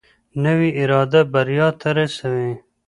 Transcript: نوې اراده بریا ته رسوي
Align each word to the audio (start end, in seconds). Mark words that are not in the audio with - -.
نوې 0.43 0.69
اراده 0.81 1.21
بریا 1.33 1.67
ته 1.79 1.89
رسوي 1.97 2.51